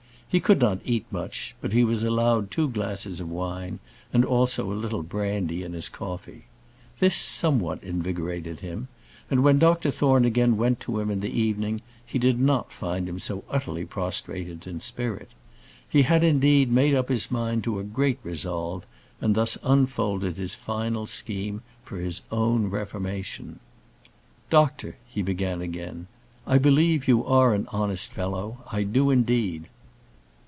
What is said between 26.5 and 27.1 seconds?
believe